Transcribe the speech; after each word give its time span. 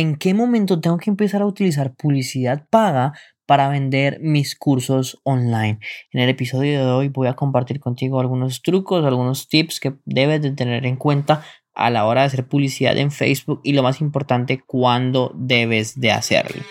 ¿en 0.00 0.16
qué 0.16 0.34
momento 0.34 0.80
tengo 0.80 0.98
que 0.98 1.08
empezar 1.08 1.40
a 1.42 1.46
utilizar 1.46 1.94
publicidad 1.94 2.66
paga 2.68 3.12
para 3.46 3.68
vender 3.68 4.18
mis 4.20 4.56
cursos 4.56 5.20
online? 5.22 5.78
En 6.10 6.20
el 6.20 6.28
episodio 6.28 6.84
de 6.84 6.90
hoy 6.90 7.08
voy 7.10 7.28
a 7.28 7.34
compartir 7.34 7.78
contigo 7.78 8.18
algunos 8.18 8.60
trucos, 8.62 9.04
algunos 9.04 9.46
tips 9.46 9.78
que 9.78 9.94
debes 10.04 10.42
de 10.42 10.50
tener 10.50 10.84
en 10.84 10.96
cuenta 10.96 11.44
a 11.74 11.90
la 11.90 12.06
hora 12.06 12.22
de 12.22 12.26
hacer 12.26 12.48
publicidad 12.48 12.96
en 12.96 13.12
Facebook 13.12 13.60
y 13.62 13.72
lo 13.72 13.84
más 13.84 14.00
importante, 14.00 14.60
cuándo 14.66 15.30
debes 15.36 16.00
de 16.00 16.10
hacerlo. 16.10 16.62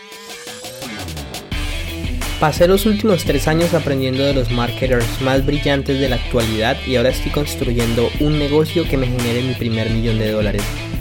Pasé 2.41 2.67
los 2.67 2.85
últimos 2.85 3.23
tres 3.23 3.47
años 3.47 3.73
aprendiendo 3.73 4.23
de 4.25 4.33
los 4.33 4.51
marketers 4.51 5.21
más 5.21 5.45
brillantes 5.45 5.97
de 5.97 6.09
la 6.09 6.17
actualidad 6.17 6.75
y 6.85 6.97
ahora 6.97 7.11
estoy 7.11 7.31
construyendo 7.31 8.09
un 8.19 8.37
negocio 8.37 8.83
que 8.83 8.97
me 8.97 9.07
genere 9.07 9.43
mi 9.43 9.53
primer 9.53 9.89
millón 9.91 10.19
de 10.19 10.29
dólares. 10.29 10.92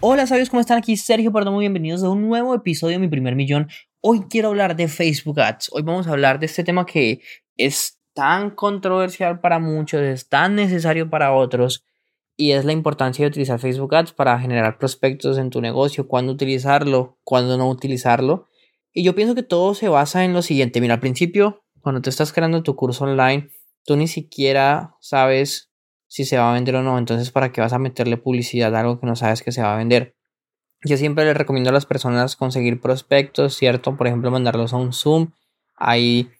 Hola 0.00 0.28
sabios, 0.28 0.48
¿cómo 0.48 0.60
están? 0.60 0.78
Aquí 0.78 0.96
Sergio 0.96 1.32
Perdomo, 1.32 1.58
bienvenidos 1.58 2.04
a 2.04 2.08
un 2.08 2.28
nuevo 2.28 2.54
episodio 2.54 2.92
de 2.92 2.98
Mi 3.00 3.08
Primer 3.08 3.34
Millón. 3.34 3.66
Hoy 4.00 4.20
quiero 4.30 4.50
hablar 4.50 4.76
de 4.76 4.86
Facebook 4.86 5.40
Ads. 5.40 5.70
Hoy 5.72 5.82
vamos 5.82 6.06
a 6.06 6.12
hablar 6.12 6.38
de 6.38 6.46
este 6.46 6.62
tema 6.62 6.86
que 6.86 7.20
es 7.56 7.98
tan 8.14 8.50
controversial 8.50 9.40
para 9.40 9.58
muchos, 9.58 10.00
es 10.02 10.28
tan 10.28 10.54
necesario 10.54 11.10
para 11.10 11.34
otros 11.34 11.84
y 12.36 12.52
es 12.52 12.64
la 12.64 12.70
importancia 12.70 13.24
de 13.24 13.30
utilizar 13.30 13.58
Facebook 13.58 13.92
Ads 13.92 14.12
para 14.12 14.38
generar 14.38 14.78
prospectos 14.78 15.36
en 15.36 15.50
tu 15.50 15.60
negocio, 15.60 16.06
cuándo 16.06 16.30
utilizarlo, 16.30 17.18
cuándo 17.24 17.58
no 17.58 17.68
utilizarlo. 17.68 18.46
Y 18.92 19.02
yo 19.02 19.16
pienso 19.16 19.34
que 19.34 19.42
todo 19.42 19.74
se 19.74 19.88
basa 19.88 20.24
en 20.24 20.32
lo 20.32 20.42
siguiente. 20.42 20.80
Mira, 20.80 20.94
al 20.94 21.00
principio, 21.00 21.64
cuando 21.80 22.00
te 22.02 22.10
estás 22.10 22.32
creando 22.32 22.62
tu 22.62 22.76
curso 22.76 23.02
online, 23.02 23.50
tú 23.84 23.96
ni 23.96 24.06
siquiera 24.06 24.94
sabes 25.00 25.67
si 26.08 26.24
se 26.24 26.38
va 26.38 26.50
a 26.50 26.54
vender 26.54 26.74
o 26.76 26.82
no. 26.82 26.98
Entonces, 26.98 27.30
¿para 27.30 27.52
qué 27.52 27.60
vas 27.60 27.72
a 27.72 27.78
meterle 27.78 28.16
publicidad 28.16 28.74
a 28.74 28.80
algo 28.80 28.98
que 28.98 29.06
no 29.06 29.14
sabes 29.14 29.42
que 29.42 29.52
se 29.52 29.62
va 29.62 29.74
a 29.74 29.78
vender? 29.78 30.16
Yo 30.82 30.96
siempre 30.96 31.24
le 31.24 31.34
recomiendo 31.34 31.70
a 31.70 31.72
las 31.72 31.86
personas 31.86 32.36
conseguir 32.36 32.80
prospectos, 32.80 33.54
¿cierto? 33.56 33.96
Por 33.96 34.06
ejemplo, 34.06 34.30
mandarlos 34.30 34.72
a 34.72 34.76
un 34.76 34.92
Zoom, 34.92 35.32
ahí 35.76 36.30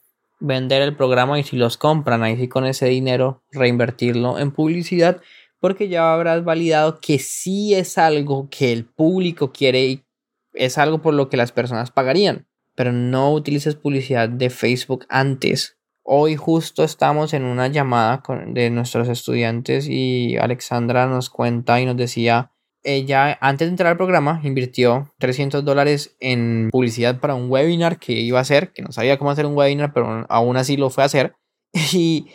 vender 0.40 0.82
el 0.82 0.96
programa 0.96 1.38
y 1.38 1.42
si 1.42 1.56
los 1.56 1.76
compran, 1.76 2.22
ahí 2.22 2.36
sí 2.36 2.48
con 2.48 2.64
ese 2.64 2.86
dinero 2.86 3.42
reinvertirlo 3.50 4.38
en 4.38 4.52
publicidad, 4.52 5.20
porque 5.60 5.88
ya 5.88 6.12
habrás 6.12 6.44
validado 6.44 7.00
que 7.00 7.18
sí 7.18 7.74
es 7.74 7.98
algo 7.98 8.48
que 8.48 8.72
el 8.72 8.84
público 8.84 9.52
quiere 9.52 9.86
y 9.86 10.04
es 10.52 10.78
algo 10.78 11.02
por 11.02 11.14
lo 11.14 11.28
que 11.28 11.36
las 11.36 11.52
personas 11.52 11.90
pagarían. 11.90 12.46
Pero 12.76 12.92
no 12.92 13.32
utilices 13.32 13.74
publicidad 13.74 14.28
de 14.28 14.50
Facebook 14.50 15.04
antes 15.08 15.77
Hoy 16.10 16.36
justo 16.36 16.84
estamos 16.84 17.34
en 17.34 17.44
una 17.44 17.68
llamada 17.68 18.22
de 18.46 18.70
nuestros 18.70 19.10
estudiantes 19.10 19.86
y 19.90 20.38
Alexandra 20.38 21.06
nos 21.06 21.28
cuenta 21.28 21.82
y 21.82 21.84
nos 21.84 21.98
decía, 21.98 22.50
ella 22.82 23.36
antes 23.42 23.68
de 23.68 23.72
entrar 23.72 23.90
al 23.90 23.98
programa 23.98 24.40
invirtió 24.42 25.12
300 25.18 25.66
dólares 25.66 26.16
en 26.18 26.70
publicidad 26.72 27.20
para 27.20 27.34
un 27.34 27.50
webinar 27.50 27.98
que 27.98 28.14
iba 28.14 28.38
a 28.38 28.40
hacer, 28.40 28.72
que 28.72 28.80
no 28.80 28.90
sabía 28.90 29.18
cómo 29.18 29.30
hacer 29.30 29.44
un 29.44 29.54
webinar, 29.54 29.92
pero 29.92 30.24
aún 30.30 30.56
así 30.56 30.78
lo 30.78 30.88
fue 30.88 31.02
a 31.02 31.06
hacer. 31.06 31.34
Y 31.92 32.28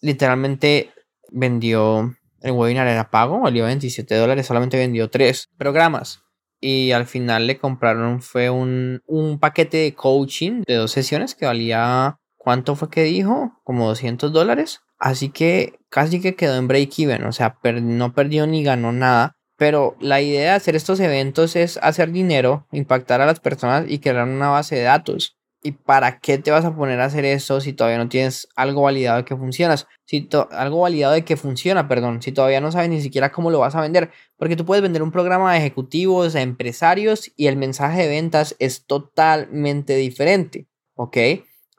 literalmente 0.00 0.88
vendió, 1.30 2.16
el 2.40 2.52
webinar 2.52 2.88
era 2.88 3.10
pago, 3.10 3.40
valía 3.40 3.66
27 3.66 4.14
dólares, 4.14 4.46
solamente 4.46 4.78
vendió 4.78 5.10
3 5.10 5.50
programas. 5.58 6.22
Y 6.62 6.92
al 6.92 7.04
final 7.04 7.46
le 7.46 7.58
compraron, 7.58 8.22
fue 8.22 8.48
un, 8.48 9.02
un 9.06 9.38
paquete 9.38 9.76
de 9.76 9.94
coaching 9.94 10.62
de 10.66 10.76
dos 10.76 10.92
sesiones 10.92 11.34
que 11.34 11.44
valía 11.44 12.18
¿Cuánto 12.42 12.74
fue 12.74 12.90
que 12.90 13.04
dijo? 13.04 13.60
Como 13.62 13.86
200 13.86 14.32
dólares. 14.32 14.80
Así 14.98 15.28
que 15.28 15.78
casi 15.88 16.20
que 16.20 16.34
quedó 16.34 16.56
en 16.56 16.66
break-even. 16.66 17.22
O 17.22 17.30
sea, 17.30 17.56
no 17.80 18.14
perdió 18.14 18.48
ni 18.48 18.64
ganó 18.64 18.90
nada. 18.90 19.36
Pero 19.56 19.94
la 20.00 20.20
idea 20.20 20.50
de 20.50 20.56
hacer 20.56 20.74
estos 20.74 20.98
eventos 20.98 21.54
es 21.54 21.78
hacer 21.80 22.10
dinero, 22.10 22.66
impactar 22.72 23.20
a 23.20 23.26
las 23.26 23.38
personas 23.38 23.84
y 23.86 24.00
crear 24.00 24.26
una 24.26 24.48
base 24.48 24.74
de 24.74 24.82
datos. 24.82 25.36
¿Y 25.62 25.70
para 25.70 26.18
qué 26.18 26.38
te 26.38 26.50
vas 26.50 26.64
a 26.64 26.74
poner 26.74 27.00
a 27.00 27.04
hacer 27.04 27.24
eso 27.24 27.60
si 27.60 27.74
todavía 27.74 27.98
no 27.98 28.08
tienes 28.08 28.48
algo 28.56 28.82
validado 28.82 29.18
de 29.18 29.24
que 29.24 29.36
funciona? 29.36 29.76
Si 30.04 30.28
algo 30.50 30.80
validado 30.80 31.12
de 31.12 31.24
que 31.24 31.36
funciona, 31.36 31.86
perdón, 31.86 32.22
si 32.22 32.32
todavía 32.32 32.60
no 32.60 32.72
sabes 32.72 32.88
ni 32.88 33.00
siquiera 33.00 33.30
cómo 33.30 33.52
lo 33.52 33.60
vas 33.60 33.76
a 33.76 33.80
vender. 33.80 34.10
Porque 34.36 34.56
tú 34.56 34.66
puedes 34.66 34.82
vender 34.82 35.04
un 35.04 35.12
programa 35.12 35.52
de 35.52 35.60
ejecutivos, 35.60 36.34
a 36.34 36.40
empresarios 36.40 37.30
y 37.36 37.46
el 37.46 37.56
mensaje 37.56 38.02
de 38.02 38.08
ventas 38.08 38.56
es 38.58 38.84
totalmente 38.84 39.94
diferente. 39.94 40.66
¿Ok? 40.96 41.16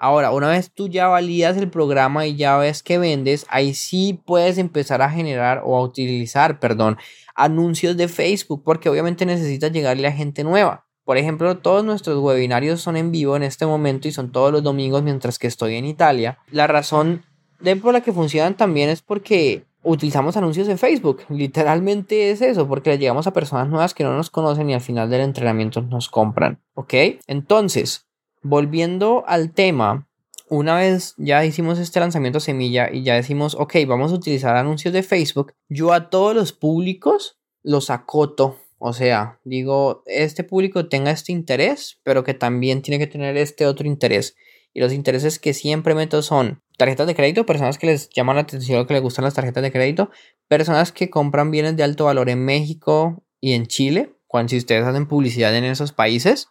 Ahora, 0.03 0.31
una 0.31 0.49
vez 0.49 0.69
tú 0.69 0.89
ya 0.89 1.07
validas 1.07 1.55
el 1.55 1.69
programa 1.69 2.27
y 2.27 2.35
ya 2.35 2.57
ves 2.57 2.83
que 2.83 2.97
vendes, 2.97 3.45
ahí 3.47 3.73
sí 3.73 4.21
puedes 4.25 4.57
empezar 4.57 5.01
a 5.01 5.09
generar 5.09 5.61
o 5.63 5.77
a 5.77 5.81
utilizar, 5.81 6.59
perdón, 6.59 6.97
anuncios 7.35 7.95
de 7.95 8.09
Facebook, 8.09 8.63
porque 8.65 8.89
obviamente 8.89 9.25
necesitas 9.25 9.71
llegarle 9.71 10.09
a 10.09 10.11
gente 10.11 10.43
nueva. 10.43 10.85
Por 11.05 11.17
ejemplo, 11.17 11.57
todos 11.59 11.85
nuestros 11.85 12.21
webinarios 12.21 12.81
son 12.81 12.97
en 12.97 13.13
vivo 13.13 13.37
en 13.37 13.43
este 13.43 13.65
momento 13.65 14.09
y 14.09 14.11
son 14.11 14.33
todos 14.33 14.51
los 14.51 14.61
domingos 14.61 15.03
mientras 15.03 15.39
que 15.39 15.47
estoy 15.47 15.75
en 15.75 15.85
Italia. 15.85 16.37
La 16.51 16.67
razón 16.67 17.23
de 17.61 17.77
por 17.77 17.93
la 17.93 18.01
que 18.01 18.11
funcionan 18.11 18.57
también 18.57 18.89
es 18.89 19.01
porque 19.01 19.63
utilizamos 19.83 20.35
anuncios 20.35 20.67
en 20.67 20.77
Facebook. 20.77 21.21
Literalmente 21.29 22.29
es 22.29 22.41
eso, 22.41 22.67
porque 22.67 22.89
le 22.89 22.97
llegamos 22.97 23.25
a 23.27 23.31
personas 23.31 23.69
nuevas 23.69 23.93
que 23.93 24.03
no 24.03 24.17
nos 24.17 24.29
conocen 24.29 24.69
y 24.69 24.73
al 24.73 24.81
final 24.81 25.09
del 25.09 25.21
entrenamiento 25.21 25.81
nos 25.81 26.09
compran. 26.09 26.59
¿Ok? 26.73 26.93
Entonces, 27.25 28.05
volviendo 28.43 29.23
al 29.27 29.51
tema, 29.53 30.07
una 30.49 30.75
vez 30.75 31.15
ya 31.17 31.43
hicimos 31.45 31.79
este 31.79 31.99
lanzamiento 31.99 32.39
semilla 32.39 32.91
y 32.91 33.03
ya 33.03 33.15
decimos, 33.15 33.55
ok, 33.55 33.75
vamos 33.87 34.11
a 34.11 34.15
utilizar 34.15 34.55
anuncios 34.55 34.93
de 34.93 35.01
Facebook, 35.03 35.53
yo 35.69 35.93
a 35.93 36.09
todos 36.09 36.35
los 36.35 36.53
públicos 36.53 37.39
los 37.63 37.89
acoto. 37.89 38.57
O 38.77 38.91
sea, 38.93 39.39
digo, 39.45 40.03
este 40.05 40.43
público 40.43 40.89
tenga 40.89 41.09
este 41.11 41.31
interés, 41.31 41.99
pero 42.03 42.23
que 42.23 42.33
también 42.33 42.81
tiene 42.81 42.99
que 42.99 43.07
tener 43.07 43.37
este 43.37 43.65
otro 43.65 43.87
interés. 43.87 44.35
Y 44.73 44.81
los 44.81 44.91
intereses 44.91 45.39
que 45.39 45.53
siempre 45.53 45.95
meto 45.95 46.21
son 46.21 46.61
tarjetas 46.77 47.07
de 47.07 47.15
crédito, 47.15 47.45
personas 47.45 47.77
que 47.77 47.87
les 47.87 48.09
llaman 48.09 48.35
la 48.35 48.41
atención, 48.41 48.85
que 48.85 48.93
les 48.93 49.01
gustan 49.01 49.23
las 49.23 49.35
tarjetas 49.35 49.63
de 49.63 49.71
crédito, 49.71 50.11
personas 50.47 50.91
que 50.91 51.09
compran 51.09 51.51
bienes 51.51 51.77
de 51.77 51.83
alto 51.83 52.05
valor 52.05 52.29
en 52.29 52.43
México 52.43 53.23
y 53.39 53.53
en 53.53 53.67
Chile, 53.67 54.13
cuando 54.27 54.49
si 54.49 54.57
ustedes 54.57 54.83
hacen 54.85 55.07
publicidad 55.07 55.55
en 55.55 55.63
esos 55.63 55.93
países, 55.93 56.49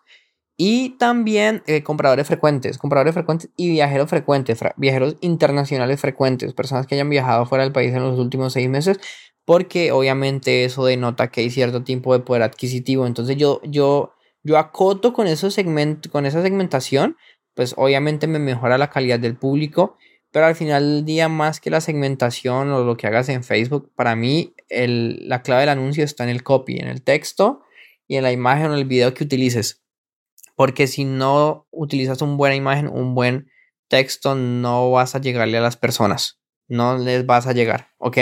y 0.56 0.90
también 0.98 1.62
eh, 1.66 1.82
compradores 1.82 2.26
frecuentes, 2.26 2.78
compradores 2.78 3.14
frecuentes 3.14 3.50
y 3.56 3.70
viajeros 3.70 4.10
frecuentes, 4.10 4.60
viajeros 4.76 5.16
internacionales 5.20 6.00
frecuentes, 6.00 6.52
personas 6.52 6.86
que 6.86 6.94
hayan 6.94 7.10
viajado 7.10 7.46
fuera 7.46 7.64
del 7.64 7.72
país 7.72 7.92
en 7.92 8.02
los 8.02 8.18
últimos 8.18 8.52
seis 8.52 8.68
meses, 8.68 9.00
porque 9.44 9.92
obviamente 9.92 10.64
eso 10.64 10.84
denota 10.84 11.30
que 11.30 11.41
hay 11.41 11.50
cierto 11.50 11.82
tipo 11.82 12.12
de 12.12 12.20
poder 12.20 12.42
adquisitivo. 12.42 13.06
Entonces 13.06 13.36
yo, 13.36 13.60
yo, 13.64 14.14
yo 14.42 14.58
acoto 14.58 15.12
con, 15.12 15.26
esos 15.26 15.54
segment, 15.54 16.08
con 16.08 16.26
esa 16.26 16.42
segmentación, 16.42 17.16
pues 17.54 17.74
obviamente 17.76 18.26
me 18.26 18.38
mejora 18.38 18.78
la 18.78 18.91
calidad 18.91 19.18
del 19.18 19.36
público, 19.36 19.96
pero 20.30 20.46
al 20.46 20.54
final 20.54 20.96
del 20.96 21.04
día 21.04 21.28
más 21.28 21.60
que 21.60 21.70
la 21.70 21.80
segmentación 21.80 22.70
o 22.70 22.84
lo 22.84 22.96
que 22.96 23.06
hagas 23.06 23.28
en 23.28 23.44
Facebook, 23.44 23.91
para 23.94 24.16
mí 24.16 24.54
el, 24.68 25.28
la 25.28 25.42
clave 25.42 25.62
del 25.62 25.70
anuncio 25.70 26.04
está 26.04 26.24
en 26.24 26.30
el 26.30 26.42
copy, 26.42 26.78
en 26.78 26.88
el 26.88 27.02
texto 27.02 27.62
y 28.06 28.16
en 28.16 28.22
la 28.22 28.32
imagen 28.32 28.70
o 28.70 28.74
el 28.74 28.84
video 28.84 29.12
que 29.12 29.24
utilices. 29.24 29.81
Porque 30.62 30.86
si 30.86 31.04
no 31.04 31.66
utilizas 31.72 32.22
una 32.22 32.36
buena 32.36 32.54
imagen, 32.54 32.86
un 32.86 33.16
buen 33.16 33.50
texto, 33.88 34.36
no 34.36 34.92
vas 34.92 35.16
a 35.16 35.20
llegarle 35.20 35.59
a 35.59 35.60
las 35.60 35.76
personas. 35.76 36.38
No 36.68 36.98
les 36.98 37.26
vas 37.26 37.48
a 37.48 37.53
llegar, 37.53 37.88
¿ok? 37.98 38.18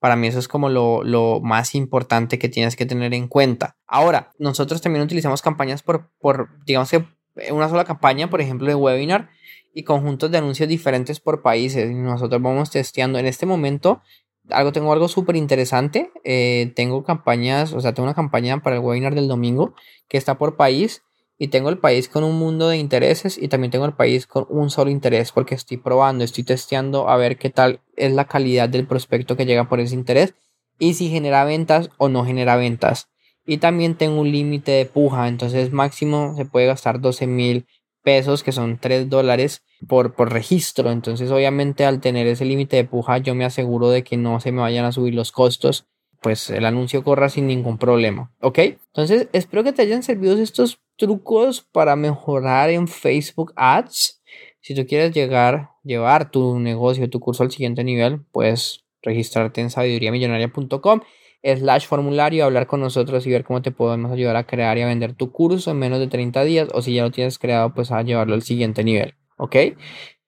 Para 0.00 0.16
mí 0.16 0.26
eso 0.26 0.40
es 0.40 0.48
como 0.48 0.68
lo, 0.68 1.04
lo, 1.04 1.38
más 1.40 1.76
importante 1.76 2.40
que 2.40 2.48
tienes 2.48 2.74
que 2.74 2.86
tener 2.86 3.14
en 3.14 3.28
cuenta. 3.28 3.76
Ahora, 3.86 4.32
nosotros 4.36 4.80
también 4.80 5.04
utilizamos 5.04 5.42
campañas 5.42 5.84
por, 5.84 6.10
por, 6.18 6.48
digamos 6.66 6.90
que 6.90 7.04
una 7.52 7.68
sola 7.68 7.84
campaña, 7.84 8.28
por 8.28 8.40
ejemplo, 8.40 8.66
de 8.66 8.74
webinar 8.74 9.30
y 9.72 9.84
conjuntos 9.84 10.28
de 10.32 10.38
anuncios 10.38 10.68
diferentes 10.68 11.20
por 11.20 11.40
países. 11.40 11.88
Nosotros 11.88 12.42
vamos 12.42 12.72
testeando. 12.72 13.20
En 13.20 13.26
este 13.26 13.46
momento, 13.46 14.02
algo, 14.48 14.72
tengo 14.72 14.92
algo 14.92 15.06
súper 15.06 15.36
interesante. 15.36 16.10
Eh, 16.24 16.72
tengo 16.74 17.04
campañas, 17.04 17.72
o 17.72 17.80
sea, 17.80 17.94
tengo 17.94 18.08
una 18.08 18.16
campaña 18.16 18.60
para 18.60 18.74
el 18.74 18.82
webinar 18.82 19.14
del 19.14 19.28
domingo 19.28 19.76
que 20.08 20.18
está 20.18 20.36
por 20.36 20.56
país 20.56 21.04
y 21.42 21.48
tengo 21.48 21.70
el 21.70 21.78
país 21.78 22.10
con 22.10 22.22
un 22.22 22.38
mundo 22.38 22.68
de 22.68 22.76
intereses 22.76 23.38
y 23.38 23.48
también 23.48 23.70
tengo 23.70 23.86
el 23.86 23.94
país 23.94 24.26
con 24.26 24.44
un 24.50 24.68
solo 24.68 24.90
interés 24.90 25.32
porque 25.32 25.54
estoy 25.54 25.78
probando, 25.78 26.22
estoy 26.22 26.44
testeando 26.44 27.08
a 27.08 27.16
ver 27.16 27.38
qué 27.38 27.48
tal 27.48 27.80
es 27.96 28.12
la 28.12 28.26
calidad 28.26 28.68
del 28.68 28.86
prospecto 28.86 29.38
que 29.38 29.46
llega 29.46 29.66
por 29.66 29.80
ese 29.80 29.94
interés 29.94 30.34
y 30.78 30.92
si 30.92 31.08
genera 31.08 31.46
ventas 31.46 31.88
o 31.96 32.10
no 32.10 32.26
genera 32.26 32.56
ventas. 32.56 33.08
Y 33.46 33.56
también 33.56 33.94
tengo 33.94 34.20
un 34.20 34.30
límite 34.30 34.72
de 34.72 34.84
puja, 34.84 35.28
entonces 35.28 35.72
máximo 35.72 36.34
se 36.36 36.44
puede 36.44 36.66
gastar 36.66 37.00
12 37.00 37.26
mil 37.26 37.66
pesos, 38.02 38.42
que 38.42 38.52
son 38.52 38.76
3 38.76 39.08
dólares 39.08 39.62
por, 39.88 40.12
por 40.12 40.30
registro. 40.30 40.90
Entonces, 40.90 41.30
obviamente, 41.30 41.86
al 41.86 42.00
tener 42.00 42.26
ese 42.26 42.44
límite 42.44 42.76
de 42.76 42.84
puja, 42.84 43.16
yo 43.16 43.34
me 43.34 43.46
aseguro 43.46 43.88
de 43.88 44.04
que 44.04 44.18
no 44.18 44.40
se 44.40 44.52
me 44.52 44.60
vayan 44.60 44.84
a 44.84 44.92
subir 44.92 45.14
los 45.14 45.32
costos. 45.32 45.86
Pues 46.20 46.50
el 46.50 46.66
anuncio 46.66 47.02
corra 47.02 47.28
sin 47.28 47.46
ningún 47.46 47.78
problema. 47.78 48.32
¿Ok? 48.40 48.58
Entonces, 48.58 49.28
espero 49.32 49.64
que 49.64 49.72
te 49.72 49.82
hayan 49.82 50.02
servido 50.02 50.36
estos 50.36 50.80
trucos 50.96 51.62
para 51.62 51.96
mejorar 51.96 52.70
en 52.70 52.86
Facebook 52.88 53.52
Ads. 53.56 54.22
Si 54.60 54.74
tú 54.74 54.86
quieres 54.86 55.12
llegar, 55.12 55.70
llevar 55.82 56.30
tu 56.30 56.58
negocio, 56.58 57.08
tu 57.08 57.20
curso 57.20 57.42
al 57.42 57.50
siguiente 57.50 57.82
nivel, 57.84 58.20
puedes 58.32 58.84
registrarte 59.02 59.62
en 59.62 59.70
sabiduriamillonaria.com 59.70 61.00
slash 61.42 61.86
formulario, 61.86 62.44
hablar 62.44 62.66
con 62.66 62.80
nosotros 62.80 63.26
y 63.26 63.30
ver 63.30 63.44
cómo 63.44 63.62
te 63.62 63.70
podemos 63.70 64.12
ayudar 64.12 64.36
a 64.36 64.46
crear 64.46 64.76
y 64.76 64.82
a 64.82 64.86
vender 64.86 65.14
tu 65.14 65.32
curso 65.32 65.70
en 65.70 65.78
menos 65.78 65.98
de 65.98 66.08
30 66.08 66.44
días 66.44 66.68
o 66.72 66.82
si 66.82 66.94
ya 66.94 67.02
lo 67.02 67.10
tienes 67.10 67.38
creado, 67.38 67.72
pues 67.72 67.90
a 67.90 68.02
llevarlo 68.02 68.34
al 68.34 68.42
siguiente 68.42 68.84
nivel, 68.84 69.14
¿ok? 69.38 69.56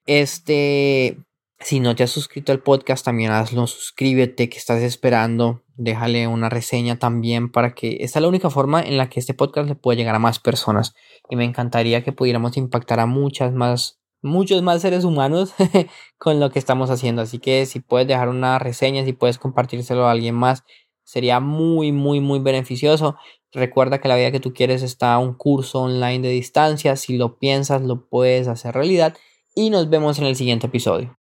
Este, 0.06 1.18
si 1.64 1.80
no 1.80 1.94
te 1.94 2.02
has 2.02 2.10
suscrito 2.10 2.52
al 2.52 2.60
podcast, 2.60 3.04
también 3.04 3.30
hazlo, 3.30 3.66
suscríbete, 3.66 4.48
que 4.48 4.58
estás 4.58 4.82
esperando, 4.82 5.62
déjale 5.76 6.26
una 6.26 6.48
reseña 6.48 6.98
también 6.98 7.50
para 7.50 7.74
que 7.74 7.98
esta 8.00 8.18
es 8.18 8.22
la 8.22 8.28
única 8.28 8.50
forma 8.50 8.82
en 8.82 8.96
la 8.96 9.08
que 9.08 9.20
este 9.20 9.34
podcast 9.34 9.68
le 9.68 9.74
puede 9.74 9.96
llegar 9.96 10.14
a 10.14 10.18
más 10.18 10.38
personas 10.38 10.94
y 11.28 11.36
me 11.36 11.44
encantaría 11.44 12.04
que 12.04 12.12
pudiéramos 12.12 12.56
impactar 12.56 13.00
a 13.00 13.06
muchas 13.06 13.52
más 13.52 14.02
muchos 14.22 14.62
más 14.62 14.80
seres 14.80 15.04
humanos 15.04 15.52
con 16.18 16.40
lo 16.40 16.50
que 16.50 16.58
estamos 16.58 16.90
haciendo. 16.90 17.22
Así 17.22 17.38
que 17.38 17.66
si 17.66 17.80
puedes 17.80 18.06
dejar 18.06 18.28
una 18.28 18.58
reseña, 18.58 19.04
si 19.04 19.12
puedes 19.12 19.38
compartírselo 19.38 20.06
a 20.06 20.12
alguien 20.12 20.34
más, 20.34 20.64
sería 21.04 21.40
muy, 21.40 21.92
muy, 21.92 22.20
muy 22.20 22.38
beneficioso. 22.38 23.16
Recuerda 23.52 24.00
que 24.00 24.08
la 24.08 24.16
vida 24.16 24.30
que 24.30 24.40
tú 24.40 24.54
quieres 24.54 24.82
está 24.82 25.18
un 25.18 25.34
curso 25.34 25.80
online 25.80 26.20
de 26.20 26.30
distancia. 26.32 26.96
Si 26.96 27.16
lo 27.16 27.38
piensas, 27.38 27.82
lo 27.82 28.08
puedes 28.08 28.48
hacer 28.48 28.74
realidad. 28.74 29.16
Y 29.54 29.70
nos 29.70 29.90
vemos 29.90 30.18
en 30.18 30.26
el 30.26 30.36
siguiente 30.36 30.68
episodio. 30.68 31.18